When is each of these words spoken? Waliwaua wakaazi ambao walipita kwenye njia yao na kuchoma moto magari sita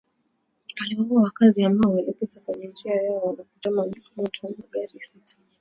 Waliwaua 0.79 1.21
wakaazi 1.23 1.63
ambao 1.63 1.93
walipita 1.95 2.41
kwenye 2.41 2.67
njia 2.67 3.01
yao 3.01 3.35
na 3.37 3.43
kuchoma 3.43 3.85
moto 4.17 4.49
magari 4.57 4.99
sita 4.99 5.33